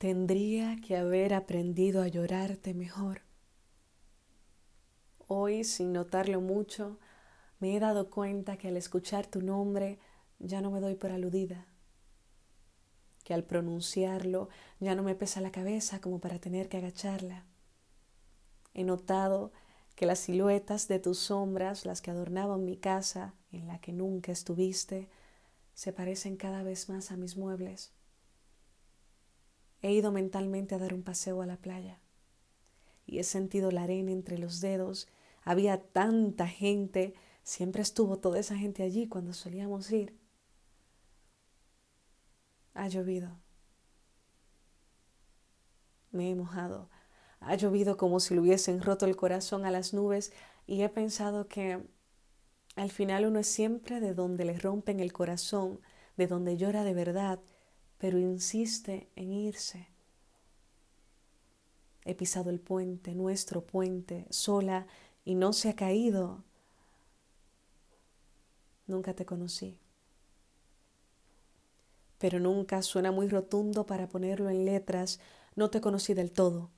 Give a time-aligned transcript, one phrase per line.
[0.00, 3.20] Tendría que haber aprendido a llorarte mejor.
[5.26, 6.98] Hoy, sin notarlo mucho,
[7.58, 9.98] me he dado cuenta que al escuchar tu nombre
[10.38, 11.66] ya no me doy por aludida,
[13.24, 17.44] que al pronunciarlo ya no me pesa la cabeza como para tener que agacharla.
[18.72, 19.52] He notado
[19.96, 24.32] que las siluetas de tus sombras, las que adornaban mi casa en la que nunca
[24.32, 25.10] estuviste,
[25.74, 27.92] se parecen cada vez más a mis muebles.
[29.90, 31.98] He ido mentalmente a dar un paseo a la playa
[33.06, 35.08] y he sentido la arena entre los dedos.
[35.42, 40.16] Había tanta gente, siempre estuvo toda esa gente allí cuando solíamos ir.
[42.74, 43.36] Ha llovido.
[46.12, 46.88] Me he mojado.
[47.40, 50.32] Ha llovido como si le hubiesen roto el corazón a las nubes
[50.68, 51.84] y he pensado que
[52.76, 55.80] al final uno es siempre de donde le rompen el corazón,
[56.16, 57.40] de donde llora de verdad,
[58.00, 59.86] pero insiste en irse.
[62.06, 64.86] He pisado el puente, nuestro puente, sola
[65.22, 66.42] y no se ha caído.
[68.86, 69.78] Nunca te conocí.
[72.16, 75.20] Pero nunca suena muy rotundo para ponerlo en letras.
[75.54, 76.70] No te conocí del todo.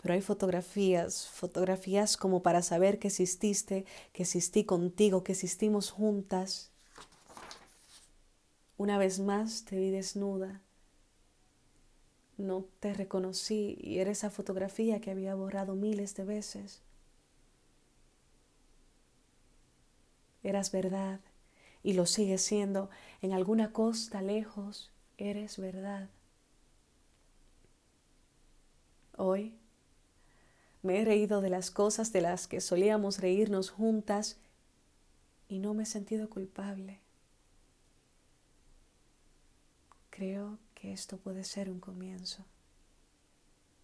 [0.00, 6.70] Pero hay fotografías, fotografías como para saber que exististe, que existí contigo, que existimos juntas.
[8.80, 10.62] Una vez más te vi desnuda.
[12.38, 16.80] No te reconocí y era esa fotografía que había borrado miles de veces.
[20.42, 21.20] Eras verdad
[21.82, 22.88] y lo sigues siendo.
[23.20, 26.08] En alguna costa lejos eres verdad.
[29.18, 29.58] Hoy
[30.80, 34.38] me he reído de las cosas de las que solíamos reírnos juntas
[35.48, 37.02] y no me he sentido culpable.
[40.10, 42.44] Creo que esto puede ser un comienzo.